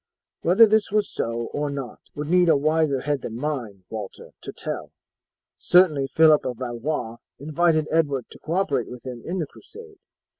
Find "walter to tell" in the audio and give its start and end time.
3.87-4.89